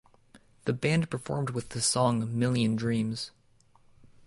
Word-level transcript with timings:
The 0.65 0.73
band 0.73 1.11
performed 1.11 1.51
with 1.51 1.69
the 1.69 1.79
song 1.79 2.35
"Million 2.39 2.75
Dreams". 2.75 3.29